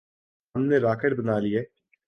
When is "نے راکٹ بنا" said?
0.65-1.39